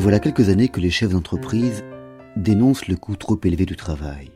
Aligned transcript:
Voilà 0.00 0.18
quelques 0.18 0.48
années 0.48 0.70
que 0.70 0.80
les 0.80 0.88
chefs 0.88 1.10
d'entreprise 1.10 1.84
dénoncent 2.34 2.88
le 2.88 2.96
coût 2.96 3.16
trop 3.16 3.38
élevé 3.44 3.66
du 3.66 3.76
travail. 3.76 4.30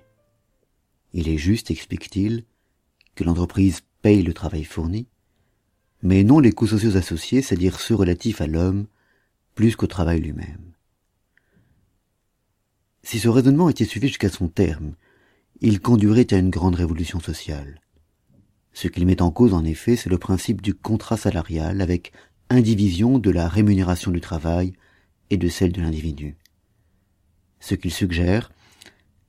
Il 1.15 1.27
est 1.27 1.39
juste, 1.39 1.71
explique-t-il, 1.71 2.45
que 3.15 3.25
l'entreprise 3.25 3.81
paye 4.03 4.23
le 4.23 4.35
travail 4.35 4.65
fourni, 4.65 5.07
mais 6.03 6.23
non 6.23 6.39
les 6.39 6.53
coûts 6.53 6.67
sociaux 6.67 6.99
associés, 6.99 7.41
c'est-à-dire 7.41 7.81
ceux 7.81 7.95
relatifs 7.95 8.43
à 8.43 8.47
l'homme, 8.47 8.85
plus 9.55 9.75
qu'au 9.75 9.87
travail 9.87 10.21
lui-même. 10.21 10.75
Si 13.03 13.19
ce 13.19 13.29
raisonnement 13.31 13.71
était 13.71 13.87
suivi 13.87 14.09
jusqu'à 14.09 14.29
son 14.29 14.49
terme, 14.49 14.93
il 15.63 15.81
conduirait 15.81 16.35
à 16.35 16.37
une 16.37 16.51
grande 16.51 16.75
révolution 16.75 17.21
sociale. 17.21 17.81
Ce 18.75 18.87
qu'il 18.87 19.07
met 19.07 19.23
en 19.23 19.31
cause, 19.31 19.55
en 19.55 19.65
effet, 19.65 19.97
c'est 19.97 20.11
le 20.11 20.19
principe 20.19 20.61
du 20.61 20.75
contrat 20.75 21.17
salarial 21.17 21.81
avec 21.81 22.13
indivision 22.51 23.19
de 23.19 23.31
la 23.31 23.49
rémunération 23.49 24.11
du 24.11 24.21
travail 24.21 24.75
et 25.31 25.37
de 25.37 25.49
celle 25.49 25.73
de 25.73 25.81
l'individu. 25.81 26.37
Ce 27.61 27.75
qu'il 27.75 27.93
suggère, 27.93 28.51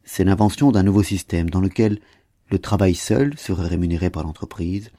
c'est 0.03 0.23
l'invention 0.23 0.71
d'un 0.71 0.83
nouveau 0.83 1.03
système 1.03 1.49
dans 1.49 1.61
lequel 1.61 1.99
le 2.49 2.59
travail 2.59 2.95
seul 2.95 3.37
serait 3.37 3.67
rémunéré 3.67 4.09
par 4.09 4.23
l'entreprise, 4.23 4.91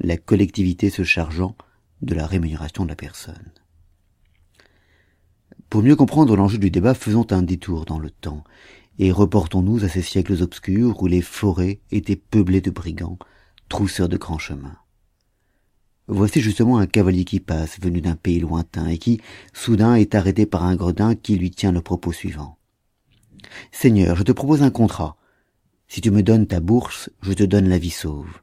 la 0.00 0.16
collectivité 0.16 0.90
se 0.90 1.02
chargeant 1.02 1.56
de 2.02 2.14
la 2.14 2.26
rémunération 2.26 2.84
de 2.84 2.90
la 2.90 2.96
personne. 2.96 3.52
Pour 5.68 5.82
mieux 5.82 5.96
comprendre 5.96 6.36
l'enjeu 6.36 6.58
du 6.58 6.70
débat, 6.70 6.94
faisons 6.94 7.26
un 7.30 7.42
détour 7.42 7.84
dans 7.84 7.98
le 7.98 8.10
temps 8.10 8.44
et 8.98 9.12
reportons-nous 9.12 9.84
à 9.84 9.88
ces 9.88 10.02
siècles 10.02 10.42
obscurs 10.42 11.02
où 11.02 11.06
les 11.06 11.22
forêts 11.22 11.80
étaient 11.90 12.16
peuplées 12.16 12.60
de 12.60 12.70
brigands, 12.70 13.18
trousseurs 13.68 14.08
de 14.08 14.16
grands 14.16 14.38
chemins. 14.38 14.78
Voici 16.08 16.40
justement 16.40 16.78
un 16.78 16.86
cavalier 16.86 17.24
qui 17.24 17.40
passe, 17.40 17.80
venu 17.80 18.00
d'un 18.00 18.14
pays 18.14 18.38
lointain, 18.38 18.86
et 18.86 18.98
qui, 18.98 19.20
soudain, 19.52 19.96
est 19.96 20.14
arrêté 20.14 20.46
par 20.46 20.64
un 20.64 20.76
gredin 20.76 21.16
qui 21.16 21.36
lui 21.36 21.50
tient 21.50 21.72
le 21.72 21.80
propos 21.80 22.12
suivant. 22.12 22.58
Seigneur, 23.72 24.16
je 24.16 24.22
te 24.22 24.32
propose 24.32 24.62
un 24.62 24.70
contrat. 24.70 25.16
Si 25.88 26.00
tu 26.00 26.10
me 26.10 26.22
donnes 26.22 26.46
ta 26.46 26.60
bourse, 26.60 27.10
je 27.22 27.32
te 27.32 27.42
donne 27.42 27.68
la 27.68 27.78
vie 27.78 27.90
sauve. 27.90 28.40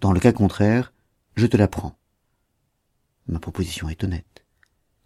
Dans 0.00 0.12
le 0.12 0.20
cas 0.20 0.32
contraire, 0.32 0.92
je 1.36 1.46
te 1.46 1.56
la 1.56 1.68
prends. 1.68 1.96
Ma 3.28 3.38
proposition 3.38 3.88
est 3.88 4.02
honnête. 4.02 4.44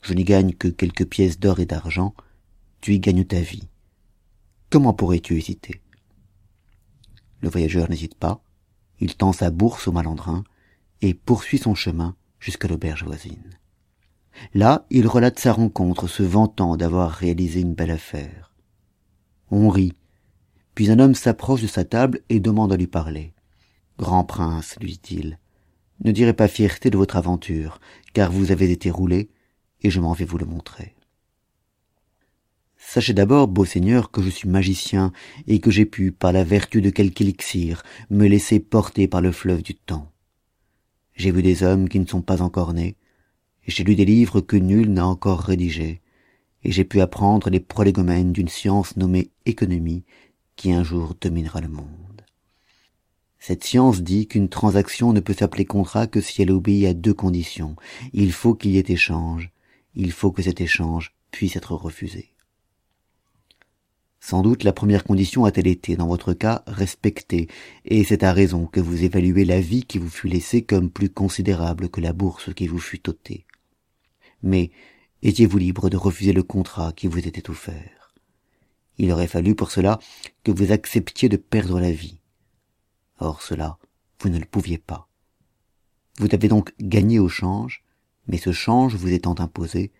Je 0.00 0.14
n'y 0.14 0.24
gagne 0.24 0.54
que 0.54 0.68
quelques 0.68 1.06
pièces 1.06 1.38
d'or 1.38 1.60
et 1.60 1.66
d'argent, 1.66 2.14
tu 2.80 2.94
y 2.94 3.00
gagnes 3.00 3.24
ta 3.24 3.40
vie. 3.40 3.68
Comment 4.70 4.94
pourrais-tu 4.94 5.36
hésiter? 5.36 5.82
Le 7.40 7.50
voyageur 7.50 7.90
n'hésite 7.90 8.14
pas, 8.14 8.42
il 9.00 9.14
tend 9.14 9.32
sa 9.32 9.50
bourse 9.50 9.88
au 9.88 9.92
malandrin 9.92 10.44
et 11.03 11.14
poursuit 11.14 11.58
son 11.58 11.75
chemin 11.75 12.17
jusqu'à 12.41 12.69
l'auberge 12.69 13.05
voisine. 13.05 13.58
Là, 14.55 14.86
il 14.91 15.06
relate 15.06 15.39
sa 15.39 15.53
rencontre, 15.53 16.08
se 16.08 16.22
vantant 16.22 16.77
d'avoir 16.77 17.11
réalisé 17.11 17.61
une 17.61 17.75
belle 17.75 17.91
affaire. 17.91 18.55
On 19.50 19.69
rit, 19.69 19.92
puis 20.75 20.91
un 20.91 20.98
homme 20.98 21.14
s'approche 21.14 21.62
de 21.62 21.67
sa 21.67 21.84
table 21.84 22.20
et 22.30 22.41
demande 22.41 22.73
à 22.73 22.77
lui 22.77 22.86
parler. 22.86 23.34
Grand 23.98 24.25
prince, 24.25 24.77
lui 24.80 24.92
dit-il, 24.92 25.39
ne 26.05 26.12
direz 26.12 26.33
pas 26.33 26.48
fierté 26.48 26.91
de 26.91 26.97
votre 26.97 27.17
aventure, 27.17 27.80
car 28.14 28.33
vous 28.33 28.50
avez 28.50 28.70
été 28.70 28.91
roulé, 28.91 29.30
et 29.83 29.91
je 29.91 30.00
m'en 30.00 30.12
vais 30.12 30.25
vous 30.25 30.39
le 30.39 30.47
montrer. 30.47 30.95
Sachez 32.77 33.14
d'abord, 33.14 33.48
beau 33.48 33.64
seigneur, 33.64 34.11
que 34.11 34.23
je 34.23 34.28
suis 34.28 34.48
magicien, 34.48 35.12
et 35.47 35.61
que 35.61 35.70
j'ai 35.70 35.86
pu, 35.86 36.11
par 36.11 36.33
la 36.33 36.45
vertu 36.45 36.80
de 36.80 36.91
quelque 36.91 37.20
élixir, 37.20 37.83
me 38.11 38.27
laisser 38.27 38.58
porter 38.58 39.06
par 39.06 39.20
le 39.20 39.33
fleuve 39.33 39.62
du 39.62 39.75
temps. 39.75 40.11
J'ai 41.14 41.30
vu 41.30 41.42
des 41.42 41.62
hommes 41.62 41.88
qui 41.88 42.00
ne 42.00 42.06
sont 42.06 42.22
pas 42.22 42.42
encore 42.42 42.72
nés, 42.72 42.96
j'ai 43.66 43.84
lu 43.84 43.94
des 43.94 44.05
livres 44.05 44.41
que 44.41 44.56
nul 44.56 44.92
n'a 44.92 45.06
encore 45.06 45.41
rédigés, 45.41 46.00
et 46.64 46.73
j'ai 46.73 46.84
pu 46.84 47.00
apprendre 47.00 47.50
les 47.50 47.61
prolégomènes 47.61 48.33
d'une 48.33 48.48
science 48.48 48.96
nommée 48.96 49.30
économie, 49.46 50.05
qui 50.56 50.73
un 50.73 50.83
jour 50.83 51.14
dominera 51.20 51.61
le 51.61 51.68
monde. 51.68 51.86
Cette 53.39 53.64
science 53.64 54.02
dit 54.02 54.28
qu'une 54.28 54.48
transaction 54.48 55.12
ne 55.12 55.20
peut 55.20 55.33
s'appeler 55.33 55.64
contrat 55.64 56.06
que 56.06 56.20
si 56.20 56.42
elle 56.42 56.52
obéit 56.52 56.86
à 56.86 56.95
deux 56.95 57.14
conditions. 57.14 57.74
Il 58.12 58.30
faut 58.30 58.55
qu'il 58.55 58.70
y 58.70 58.79
ait 58.79 58.84
échange, 58.86 59.50
il 59.96 60.12
faut 60.12 60.30
que 60.30 60.42
cet 60.42 60.61
échange 60.61 61.12
puisse 61.33 61.56
être 61.56 61.74
refusé. 61.74 62.31
Sans 64.24 64.42
doute 64.42 64.62
la 64.62 64.72
première 64.72 65.02
condition 65.02 65.44
a-t-elle 65.46 65.66
été, 65.66 65.96
dans 65.96 66.06
votre 66.06 66.33
cas, 66.33 66.62
respectée, 66.68 67.48
et 67.84 68.05
c'est 68.05 68.22
à 68.22 68.33
raison 68.33 68.66
que 68.66 68.78
vous 68.78 69.02
évaluez 69.02 69.44
la 69.44 69.60
vie 69.60 69.83
qui 69.83 69.98
vous 69.98 70.08
fut 70.08 70.28
laissée 70.28 70.62
comme 70.62 70.90
plus 70.90 71.10
considérable 71.10 71.88
que 71.88 72.00
la 72.00 72.12
bourse 72.12 72.55
qui 72.55 72.68
vous 72.68 72.78
fut 72.78 73.08
ôtée. 73.08 73.46
Mais 74.44 74.70
étiez-vous 75.22 75.58
libre 75.58 75.90
de 75.90 75.96
refuser 75.96 76.32
le 76.32 76.44
contrat 76.44 76.92
qui 76.92 77.08
vous 77.08 77.18
était 77.18 77.50
offert? 77.50 78.14
Il 78.96 79.11
aurait 79.11 79.27
fallu 79.27 79.56
pour 79.56 79.72
cela 79.72 79.98
que 80.44 80.52
vous 80.52 80.70
acceptiez 80.70 81.28
de 81.28 81.36
perdre 81.36 81.80
la 81.80 81.90
vie. 81.90 82.20
Or 83.18 83.42
cela, 83.42 83.77
vous 84.20 84.28
ne 84.28 84.38
le 84.38 84.46
pouviez 84.46 84.78
pas. 84.78 85.08
Vous 86.18 86.28
avez 86.30 86.46
donc 86.46 86.72
gagné 86.78 87.18
au 87.18 87.28
change, 87.28 87.82
mais 88.28 88.38
ce 88.38 88.52
change 88.52 88.94
vous 88.94 89.12
étant 89.12 89.34
imposé, 89.40 89.90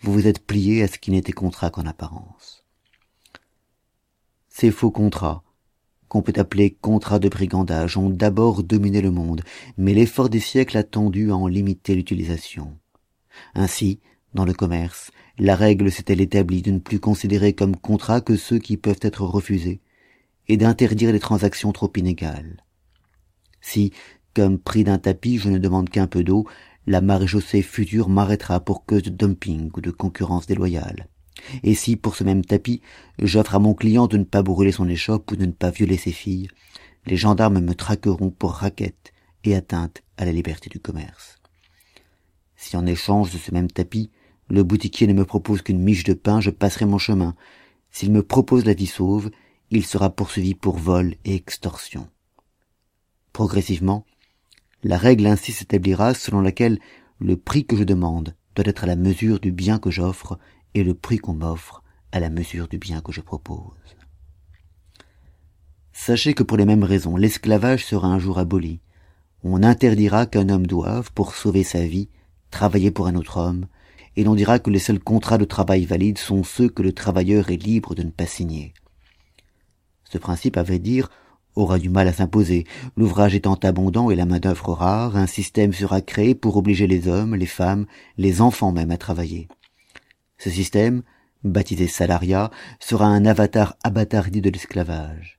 vous 0.00 0.12
vous 0.12 0.26
êtes 0.26 0.44
plié 0.44 0.82
à 0.82 0.88
ce 0.88 0.98
qui 0.98 1.12
n'était 1.12 1.30
contrat 1.30 1.70
qu'en 1.70 1.86
apparence. 1.86 2.59
Ces 4.60 4.70
faux 4.70 4.90
contrats, 4.90 5.42
qu'on 6.08 6.20
peut 6.20 6.34
appeler 6.36 6.76
contrats 6.82 7.18
de 7.18 7.30
brigandage, 7.30 7.96
ont 7.96 8.10
d'abord 8.10 8.62
dominé 8.62 9.00
le 9.00 9.10
monde, 9.10 9.40
mais 9.78 9.94
l'effort 9.94 10.28
des 10.28 10.38
siècles 10.38 10.76
a 10.76 10.82
tendu 10.82 11.30
à 11.30 11.36
en 11.36 11.46
limiter 11.46 11.94
l'utilisation. 11.94 12.76
Ainsi, 13.54 14.00
dans 14.34 14.44
le 14.44 14.52
commerce, 14.52 15.12
la 15.38 15.56
règle 15.56 15.90
s'est-elle 15.90 16.20
établie 16.20 16.60
de 16.60 16.72
ne 16.72 16.78
plus 16.78 17.00
considérer 17.00 17.54
comme 17.54 17.74
contrats 17.74 18.20
que 18.20 18.36
ceux 18.36 18.58
qui 18.58 18.76
peuvent 18.76 19.00
être 19.00 19.22
refusés, 19.22 19.80
et 20.46 20.58
d'interdire 20.58 21.10
les 21.10 21.20
transactions 21.20 21.72
trop 21.72 21.90
inégales. 21.96 22.62
Si, 23.62 23.94
comme 24.34 24.58
prix 24.58 24.84
d'un 24.84 24.98
tapis, 24.98 25.38
je 25.38 25.48
ne 25.48 25.56
demande 25.56 25.88
qu'un 25.88 26.06
peu 26.06 26.22
d'eau, 26.22 26.46
la 26.86 27.00
maréchaussée 27.00 27.62
future 27.62 28.10
m'arrêtera 28.10 28.60
pour 28.60 28.84
cause 28.84 29.04
de 29.04 29.08
dumping 29.08 29.70
ou 29.74 29.80
de 29.80 29.90
concurrence 29.90 30.46
déloyale. 30.46 31.08
Et 31.62 31.74
si, 31.74 31.96
pour 31.96 32.16
ce 32.16 32.24
même 32.24 32.44
tapis, 32.44 32.80
j'offre 33.18 33.54
à 33.54 33.58
mon 33.58 33.74
client 33.74 34.06
de 34.06 34.16
ne 34.16 34.24
pas 34.24 34.42
brûler 34.42 34.72
son 34.72 34.88
échoppe 34.88 35.30
ou 35.30 35.36
de 35.36 35.46
ne 35.46 35.52
pas 35.52 35.70
violer 35.70 35.96
ses 35.96 36.12
filles, 36.12 36.48
les 37.06 37.16
gendarmes 37.16 37.60
me 37.60 37.74
traqueront 37.74 38.30
pour 38.30 38.52
raquette 38.52 39.12
et 39.44 39.54
atteinte 39.54 40.02
à 40.16 40.24
la 40.24 40.32
liberté 40.32 40.68
du 40.68 40.80
commerce. 40.80 41.38
Si 42.56 42.76
en 42.76 42.86
échange 42.86 43.32
de 43.32 43.38
ce 43.38 43.52
même 43.52 43.70
tapis, 43.70 44.10
le 44.48 44.62
boutiquier 44.64 45.06
ne 45.06 45.14
me 45.14 45.24
propose 45.24 45.62
qu'une 45.62 45.82
miche 45.82 46.04
de 46.04 46.12
pain, 46.12 46.40
je 46.40 46.50
passerai 46.50 46.84
mon 46.84 46.98
chemin. 46.98 47.34
S'il 47.90 48.12
me 48.12 48.22
propose 48.22 48.64
la 48.64 48.74
vie 48.74 48.86
sauve, 48.86 49.30
il 49.70 49.86
sera 49.86 50.10
poursuivi 50.10 50.54
pour 50.54 50.76
vol 50.76 51.14
et 51.24 51.34
extorsion. 51.34 52.08
Progressivement, 53.32 54.04
la 54.82 54.98
règle 54.98 55.26
ainsi 55.26 55.52
s'établira 55.52 56.14
selon 56.14 56.40
laquelle 56.40 56.80
le 57.18 57.36
prix 57.36 57.64
que 57.64 57.76
je 57.76 57.84
demande 57.84 58.34
doit 58.54 58.66
être 58.66 58.84
à 58.84 58.86
la 58.86 58.96
mesure 58.96 59.38
du 59.40 59.52
bien 59.52 59.78
que 59.78 59.90
j'offre 59.90 60.38
et 60.74 60.84
le 60.84 60.94
prix 60.94 61.18
qu'on 61.18 61.34
m'offre 61.34 61.82
à 62.12 62.20
la 62.20 62.30
mesure 62.30 62.68
du 62.68 62.78
bien 62.78 63.00
que 63.00 63.12
je 63.12 63.20
propose. 63.20 63.96
Sachez 65.92 66.34
que 66.34 66.42
pour 66.42 66.56
les 66.56 66.64
mêmes 66.64 66.84
raisons, 66.84 67.16
l'esclavage 67.16 67.84
sera 67.84 68.08
un 68.08 68.18
jour 68.18 68.38
aboli. 68.38 68.80
On 69.42 69.62
interdira 69.62 70.26
qu'un 70.26 70.48
homme 70.48 70.66
doive, 70.66 71.12
pour 71.12 71.34
sauver 71.34 71.62
sa 71.62 71.84
vie, 71.84 72.08
travailler 72.50 72.90
pour 72.90 73.06
un 73.06 73.16
autre 73.16 73.36
homme, 73.36 73.66
et 74.16 74.24
l'on 74.24 74.34
dira 74.34 74.58
que 74.58 74.70
les 74.70 74.78
seuls 74.78 74.98
contrats 74.98 75.38
de 75.38 75.44
travail 75.44 75.84
valides 75.84 76.18
sont 76.18 76.42
ceux 76.42 76.68
que 76.68 76.82
le 76.82 76.92
travailleur 76.92 77.50
est 77.50 77.56
libre 77.56 77.94
de 77.94 78.02
ne 78.02 78.10
pas 78.10 78.26
signer. 78.26 78.74
Ce 80.04 80.18
principe, 80.18 80.56
à 80.56 80.62
vrai 80.62 80.78
dire, 80.78 81.10
aura 81.54 81.78
du 81.78 81.88
mal 81.88 82.08
à 82.08 82.12
s'imposer. 82.12 82.64
L'ouvrage 82.96 83.34
étant 83.34 83.54
abondant 83.54 84.10
et 84.10 84.16
la 84.16 84.26
main-d'œuvre 84.26 84.72
rare, 84.72 85.16
un 85.16 85.26
système 85.26 85.72
sera 85.72 86.00
créé 86.00 86.34
pour 86.34 86.56
obliger 86.56 86.86
les 86.86 87.08
hommes, 87.08 87.34
les 87.34 87.46
femmes, 87.46 87.86
les 88.16 88.40
enfants 88.40 88.72
même 88.72 88.90
à 88.90 88.96
travailler. 88.96 89.48
Ce 90.40 90.48
système, 90.48 91.02
baptisé 91.44 91.86
salariat, 91.86 92.50
sera 92.80 93.04
un 93.04 93.26
avatar 93.26 93.76
abattardi 93.82 94.40
de 94.40 94.48
l'esclavage. 94.48 95.38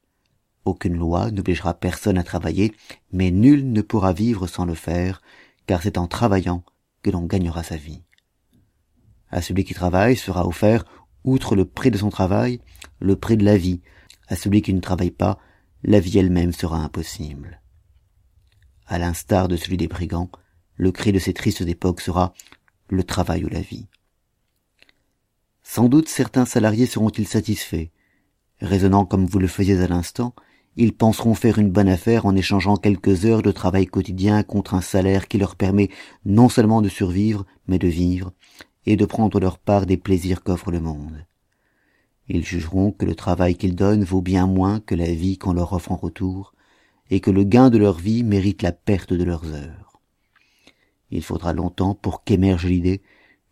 Aucune 0.64 0.96
loi 0.96 1.32
n'obligera 1.32 1.74
personne 1.74 2.20
à 2.20 2.24
travailler, 2.24 2.72
mais 3.12 3.32
nul 3.32 3.72
ne 3.72 3.82
pourra 3.82 4.14
vivre 4.14 4.46
sans 4.46 4.64
le 4.64 4.76
faire, 4.76 5.24
car 5.66 5.82
c'est 5.82 5.98
en 5.98 6.06
travaillant 6.06 6.64
que 7.02 7.10
l'on 7.10 7.26
gagnera 7.26 7.64
sa 7.64 7.78
vie. 7.78 8.04
À 9.32 9.42
celui 9.42 9.64
qui 9.64 9.74
travaille 9.74 10.16
sera 10.16 10.46
offert, 10.46 10.86
outre 11.24 11.56
le 11.56 11.66
prix 11.66 11.90
de 11.90 11.98
son 11.98 12.12
travail, 12.12 12.62
le 13.00 13.16
prix 13.16 13.38
de 13.38 13.46
la 13.46 13.58
vie, 13.58 13.82
à 14.28 14.36
celui 14.36 14.62
qui 14.62 14.72
ne 14.72 14.82
travaille 14.82 15.10
pas, 15.10 15.40
la 15.82 16.00
vie 16.00 16.20
elle-même 16.20 16.54
sera 16.54 16.78
impossible. 16.78 17.60
À 18.86 19.00
l'instar 19.00 19.48
de 19.48 19.58
celui 19.58 19.78
des 19.78 19.88
brigands, 19.88 20.30
le 20.76 20.92
cri 20.92 21.12
de 21.12 21.18
ces 21.18 21.34
tristes 21.34 21.62
époques 21.62 22.02
sera 22.02 22.34
le 22.88 23.04
travail 23.04 23.44
ou 23.46 23.50
la 23.50 23.62
vie. 23.62 23.88
Sans 25.74 25.88
doute 25.88 26.10
certains 26.10 26.44
salariés 26.44 26.86
seront-ils 26.86 27.30
satisfaits. 27.30 27.92
Raisonnant 28.60 29.06
comme 29.06 29.26
vous 29.26 29.40
le 29.40 29.48
faisiez 29.48 29.80
à 29.80 29.88
l'instant, 29.88 30.36
ils 30.76 30.92
penseront 30.92 31.34
faire 31.34 31.60
une 31.60 31.72
bonne 31.72 31.88
affaire 31.88 32.26
en 32.26 32.36
échangeant 32.36 32.76
quelques 32.76 33.24
heures 33.24 33.42
de 33.42 33.54
travail 33.54 33.86
quotidien 33.86 34.44
contre 34.44 34.74
un 34.74 34.82
salaire 34.82 35.30
qui 35.30 35.38
leur 35.38 35.56
permet 35.56 35.88
non 36.26 36.50
seulement 36.50 36.82
de 36.82 36.90
survivre, 36.90 37.46
mais 37.68 37.80
de 37.80 37.88
vivre, 37.88 38.34
et 38.86 38.98
de 38.98 39.06
prendre 39.06 39.40
leur 39.40 39.60
part 39.60 39.86
des 39.86 39.96
plaisirs 39.96 40.44
qu'offre 40.44 40.72
le 40.72 40.82
monde. 40.82 41.26
Ils 42.28 42.46
jugeront 42.46 42.92
que 42.92 43.06
le 43.06 43.16
travail 43.16 43.56
qu'ils 43.56 43.78
donnent 43.78 44.04
vaut 44.04 44.22
bien 44.22 44.48
moins 44.48 44.82
que 44.82 44.94
la 44.94 45.14
vie 45.14 45.38
qu'on 45.38 45.54
leur 45.54 45.72
offre 45.72 45.94
en 45.94 45.96
retour, 45.96 46.54
et 47.10 47.22
que 47.22 47.32
le 47.32 47.46
gain 47.46 47.70
de 47.70 47.78
leur 47.78 47.98
vie 47.98 48.24
mérite 48.24 48.62
la 48.62 48.74
perte 48.74 49.14
de 49.14 49.24
leurs 49.24 49.50
heures. 49.54 50.02
Il 51.12 51.24
faudra 51.24 51.54
longtemps 51.54 51.96
pour 51.96 52.26
qu'émerge 52.26 52.66
l'idée 52.66 53.02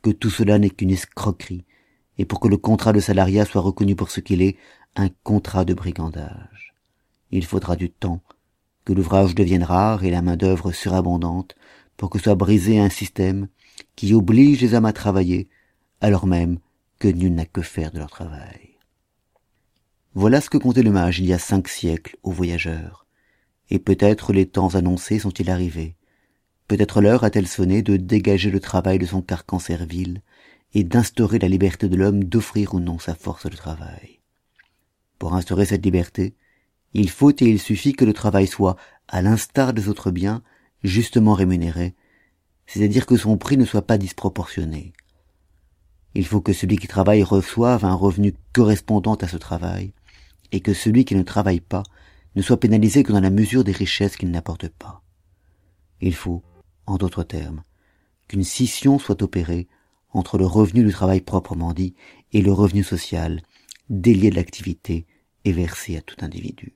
que 0.03 0.09
tout 0.09 0.29
cela 0.29 0.59
n'est 0.59 0.69
qu'une 0.69 0.91
escroquerie, 0.91 1.63
et 2.19 2.25
pour 2.25 2.41
que 2.41 2.49
le 2.49 2.57
contrat 2.57 2.91
de 2.91 2.99
salariat 2.99 3.45
soit 3.45 3.61
reconnu 3.61 3.95
pour 3.95 4.11
ce 4.11 4.19
qu'il 4.19 4.41
est, 4.41 4.57
un 4.97 5.07
contrat 5.23 5.63
de 5.63 5.73
brigandage. 5.73 6.75
Il 7.31 7.45
faudra 7.45 7.77
du 7.77 7.89
temps, 7.89 8.21
que 8.83 8.91
l'ouvrage 8.91 9.35
devienne 9.35 9.63
rare 9.63 10.03
et 10.03 10.11
la 10.11 10.21
main-d'œuvre 10.21 10.73
surabondante, 10.73 11.55
pour 11.95 12.09
que 12.09 12.19
soit 12.19 12.35
brisé 12.35 12.77
un 12.77 12.89
système 12.89 13.47
qui 13.95 14.13
oblige 14.13 14.61
les 14.61 14.73
hommes 14.73 14.85
à 14.85 14.91
travailler, 14.93 15.47
alors 16.01 16.27
même 16.27 16.59
que 16.99 17.07
nul 17.07 17.33
n'a 17.33 17.45
que 17.45 17.61
faire 17.61 17.91
de 17.91 17.99
leur 17.99 18.09
travail. 18.11 18.77
Voilà 20.13 20.41
ce 20.41 20.49
que 20.49 20.57
comptait 20.57 20.83
le 20.83 20.91
mage 20.91 21.19
il 21.19 21.25
y 21.25 21.33
a 21.33 21.39
cinq 21.39 21.69
siècles 21.69 22.17
aux 22.23 22.31
voyageurs, 22.31 23.05
et 23.69 23.79
peut-être 23.79 24.33
les 24.33 24.45
temps 24.45 24.75
annoncés 24.75 25.19
sont-ils 25.19 25.49
arrivés. 25.49 25.95
Peut-être 26.67 26.99
l'heure 26.99 27.23
a-t-elle 27.23 27.47
sonné 27.47 27.81
de 27.81 27.95
dégager 27.95 28.51
le 28.51 28.59
travail 28.59 28.99
de 28.99 29.05
son 29.05 29.21
carcan 29.21 29.59
servile 29.59 30.21
et 30.73 30.83
d'instaurer 30.83 31.39
la 31.39 31.47
liberté 31.47 31.89
de 31.89 31.95
l'homme 31.95 32.23
d'offrir 32.23 32.73
ou 32.73 32.79
non 32.79 32.99
sa 32.99 33.15
force 33.15 33.49
de 33.49 33.55
travail. 33.55 34.19
Pour 35.17 35.33
instaurer 35.33 35.65
cette 35.65 35.83
liberté, 35.83 36.35
il 36.93 37.09
faut 37.09 37.31
et 37.31 37.45
il 37.45 37.59
suffit 37.59 37.93
que 37.93 38.05
le 38.05 38.13
travail 38.13 38.47
soit, 38.47 38.75
à 39.07 39.21
l'instar 39.21 39.73
des 39.73 39.89
autres 39.89 40.11
biens, 40.11 40.43
justement 40.83 41.33
rémunéré, 41.33 41.95
c'est-à-dire 42.67 43.05
que 43.05 43.17
son 43.17 43.37
prix 43.37 43.57
ne 43.57 43.65
soit 43.65 43.85
pas 43.85 43.97
disproportionné. 43.97 44.93
Il 46.15 46.25
faut 46.25 46.41
que 46.41 46.53
celui 46.53 46.77
qui 46.77 46.87
travaille 46.87 47.23
reçoive 47.23 47.85
un 47.85 47.93
revenu 47.93 48.33
correspondant 48.53 49.15
à 49.15 49.27
ce 49.27 49.37
travail, 49.37 49.93
et 50.51 50.61
que 50.61 50.73
celui 50.73 51.05
qui 51.05 51.15
ne 51.15 51.23
travaille 51.23 51.59
pas 51.59 51.83
ne 52.35 52.41
soit 52.41 52.59
pénalisé 52.59 53.03
que 53.03 53.11
dans 53.11 53.19
la 53.19 53.29
mesure 53.29 53.63
des 53.63 53.71
richesses 53.71 54.15
qu'il 54.15 54.31
n'apporte 54.31 54.69
pas. 54.69 55.03
Il 56.01 56.15
faut, 56.15 56.43
en 56.85 56.97
d'autres 56.97 57.23
termes, 57.23 57.63
qu'une 58.27 58.43
scission 58.43 58.99
soit 58.99 59.21
opérée 59.21 59.67
entre 60.11 60.37
le 60.37 60.45
revenu 60.45 60.83
du 60.83 60.91
travail 60.91 61.21
proprement 61.21 61.73
dit 61.73 61.95
et 62.33 62.41
le 62.41 62.51
revenu 62.51 62.83
social, 62.83 63.41
délié 63.89 64.29
de 64.29 64.35
l'activité 64.35 65.05
et 65.45 65.51
versé 65.51 65.97
à 65.97 66.01
tout 66.01 66.17
individu. 66.21 66.73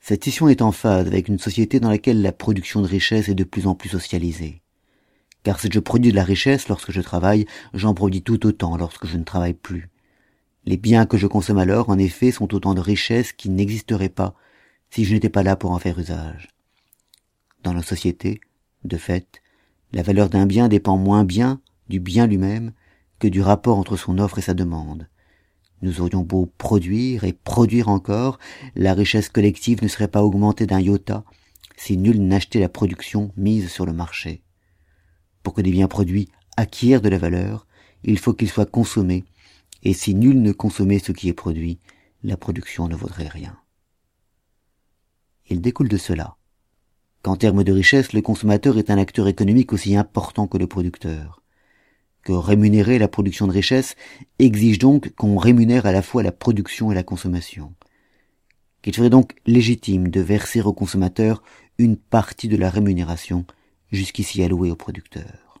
Cette 0.00 0.22
scission 0.22 0.48
est 0.48 0.62
en 0.62 0.72
phase 0.72 1.06
avec 1.06 1.28
une 1.28 1.38
société 1.38 1.80
dans 1.80 1.90
laquelle 1.90 2.22
la 2.22 2.32
production 2.32 2.80
de 2.80 2.86
richesse 2.86 3.28
est 3.28 3.34
de 3.34 3.44
plus 3.44 3.66
en 3.66 3.74
plus 3.74 3.88
socialisée. 3.88 4.62
Car 5.42 5.58
si 5.58 5.68
je 5.72 5.80
produis 5.80 6.12
de 6.12 6.16
la 6.16 6.24
richesse 6.24 6.68
lorsque 6.68 6.92
je 6.92 7.00
travaille, 7.00 7.46
j'en 7.74 7.94
produis 7.94 8.22
tout 8.22 8.46
autant 8.46 8.76
lorsque 8.76 9.06
je 9.06 9.16
ne 9.16 9.24
travaille 9.24 9.54
plus. 9.54 9.90
Les 10.64 10.76
biens 10.76 11.06
que 11.06 11.16
je 11.16 11.26
consomme 11.26 11.58
alors, 11.58 11.88
en 11.88 11.98
effet, 11.98 12.30
sont 12.30 12.54
autant 12.54 12.74
de 12.74 12.80
richesses 12.80 13.32
qui 13.32 13.48
n'existeraient 13.48 14.08
pas 14.08 14.34
si 14.90 15.04
je 15.04 15.14
n'étais 15.14 15.28
pas 15.28 15.42
là 15.42 15.56
pour 15.56 15.72
en 15.72 15.78
faire 15.78 15.98
usage. 15.98 16.48
Dans 17.62 17.74
nos 17.74 17.82
sociétés, 17.82 18.40
de 18.84 18.96
fait, 18.96 19.42
la 19.92 20.02
valeur 20.02 20.28
d'un 20.28 20.46
bien 20.46 20.68
dépend 20.68 20.96
moins 20.96 21.24
bien 21.24 21.60
du 21.88 22.00
bien 22.00 22.26
lui-même 22.26 22.72
que 23.18 23.28
du 23.28 23.40
rapport 23.40 23.78
entre 23.78 23.96
son 23.96 24.18
offre 24.18 24.38
et 24.38 24.42
sa 24.42 24.54
demande. 24.54 25.08
Nous 25.82 26.00
aurions 26.00 26.22
beau 26.22 26.50
produire 26.58 27.24
et 27.24 27.32
produire 27.32 27.88
encore, 27.88 28.38
la 28.74 28.94
richesse 28.94 29.28
collective 29.28 29.82
ne 29.82 29.88
serait 29.88 30.08
pas 30.08 30.22
augmentée 30.22 30.66
d'un 30.66 30.80
iota 30.80 31.24
si 31.76 31.98
nul 31.98 32.20
n'achetait 32.20 32.60
la 32.60 32.68
production 32.68 33.30
mise 33.36 33.70
sur 33.70 33.84
le 33.84 33.92
marché. 33.92 34.42
Pour 35.42 35.52
que 35.54 35.60
des 35.60 35.70
biens 35.70 35.88
produits 35.88 36.28
acquièrent 36.56 37.02
de 37.02 37.10
la 37.10 37.18
valeur, 37.18 37.66
il 38.02 38.18
faut 38.18 38.32
qu'ils 38.32 38.48
soient 38.48 38.66
consommés 38.66 39.24
et 39.82 39.92
si 39.92 40.14
nul 40.14 40.40
ne 40.40 40.52
consommait 40.52 40.98
ce 40.98 41.12
qui 41.12 41.28
est 41.28 41.34
produit, 41.34 41.78
la 42.22 42.36
production 42.36 42.88
ne 42.88 42.96
vaudrait 42.96 43.28
rien. 43.28 43.56
Il 45.48 45.60
découle 45.60 45.88
de 45.88 45.98
cela 45.98 46.36
qu'en 47.26 47.34
termes 47.34 47.64
de 47.64 47.72
richesse, 47.72 48.12
le 48.12 48.22
consommateur 48.22 48.78
est 48.78 48.88
un 48.88 48.98
acteur 48.98 49.26
économique 49.26 49.72
aussi 49.72 49.96
important 49.96 50.46
que 50.46 50.58
le 50.58 50.68
producteur. 50.68 51.42
Que 52.22 52.30
rémunérer 52.30 53.00
la 53.00 53.08
production 53.08 53.48
de 53.48 53.52
richesse 53.52 53.96
exige 54.38 54.78
donc 54.78 55.12
qu'on 55.16 55.36
rémunère 55.36 55.86
à 55.86 55.92
la 55.92 56.02
fois 56.02 56.22
la 56.22 56.30
production 56.30 56.92
et 56.92 56.94
la 56.94 57.02
consommation. 57.02 57.74
Qu'il 58.80 58.94
serait 58.94 59.10
donc 59.10 59.34
légitime 59.44 60.06
de 60.06 60.20
verser 60.20 60.62
au 60.62 60.72
consommateur 60.72 61.42
une 61.78 61.96
partie 61.96 62.46
de 62.46 62.56
la 62.56 62.70
rémunération 62.70 63.44
jusqu'ici 63.90 64.44
allouée 64.44 64.70
au 64.70 64.76
producteur. 64.76 65.60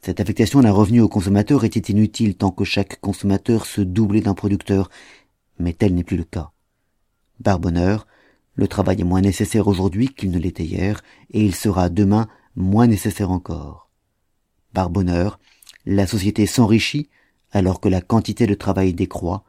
Cette 0.00 0.18
affectation 0.18 0.60
d'un 0.62 0.72
revenu 0.72 1.00
au 1.00 1.08
consommateur 1.08 1.62
était 1.62 1.92
inutile 1.92 2.34
tant 2.34 2.50
que 2.50 2.64
chaque 2.64 3.00
consommateur 3.00 3.64
se 3.64 3.80
doublait 3.80 4.22
d'un 4.22 4.34
producteur, 4.34 4.90
mais 5.60 5.72
tel 5.72 5.94
n'est 5.94 6.02
plus 6.02 6.16
le 6.16 6.24
cas. 6.24 6.50
Par 7.44 7.60
bonheur, 7.60 8.08
le 8.58 8.66
travail 8.66 9.00
est 9.00 9.04
moins 9.04 9.20
nécessaire 9.20 9.68
aujourd'hui 9.68 10.08
qu'il 10.08 10.32
ne 10.32 10.38
l'était 10.38 10.64
hier, 10.64 11.00
et 11.30 11.44
il 11.44 11.54
sera 11.54 11.88
demain 11.88 12.26
moins 12.56 12.88
nécessaire 12.88 13.30
encore. 13.30 13.88
Par 14.74 14.90
bonheur, 14.90 15.38
la 15.86 16.08
société 16.08 16.44
s'enrichit 16.44 17.08
alors 17.52 17.80
que 17.80 17.88
la 17.88 18.00
quantité 18.00 18.48
de 18.48 18.54
travail 18.54 18.94
décroît, 18.94 19.44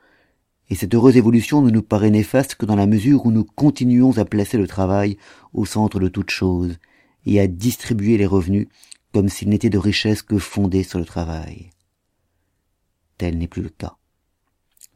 et 0.70 0.76
cette 0.76 0.94
heureuse 0.94 1.18
évolution 1.18 1.64
ne 1.64 1.72
nous 1.72 1.82
paraît 1.82 2.12
néfaste 2.12 2.54
que 2.54 2.68
dans 2.68 2.76
la 2.76 2.86
mesure 2.86 3.26
où 3.26 3.32
nous 3.32 3.44
continuons 3.44 4.16
à 4.20 4.26
placer 4.26 4.60
le 4.60 4.68
travail 4.68 5.18
au 5.54 5.66
centre 5.66 6.00
de 6.00 6.08
toute 6.08 6.30
chose, 6.30 6.78
et 7.26 7.40
à 7.40 7.48
distribuer 7.48 8.16
les 8.16 8.28
revenus 8.28 8.68
comme 9.12 9.28
s'il 9.28 9.50
n'était 9.50 9.72
de 9.72 9.80
richesse 9.80 10.22
que 10.22 10.38
fondée 10.38 10.84
sur 10.84 11.00
le 11.00 11.06
travail. 11.06 11.72
Tel 13.18 13.40
n'est 13.40 13.48
plus 13.48 13.64
le 13.64 13.70
cas. 13.70 13.98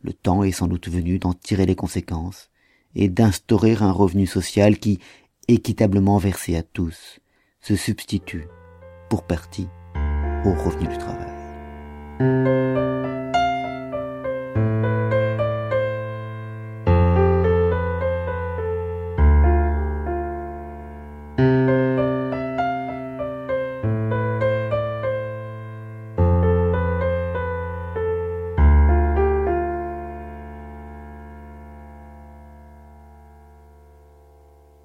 Le 0.04 0.14
temps 0.14 0.44
est 0.44 0.52
sans 0.52 0.68
doute 0.68 0.88
venu 0.88 1.18
d'en 1.18 1.34
tirer 1.34 1.66
les 1.66 1.76
conséquences 1.76 2.52
et 2.96 3.10
d'instaurer 3.10 3.78
un 3.82 3.92
revenu 3.92 4.26
social 4.26 4.78
qui, 4.78 5.00
équitablement 5.48 6.18
versé 6.18 6.56
à 6.56 6.64
tous, 6.64 7.20
se 7.62 7.76
substitue, 7.76 8.48
pour 9.10 9.24
partie, 9.24 9.68
au 10.46 10.54
revenu 10.54 10.88
du 10.88 10.98
travail. 10.98 11.34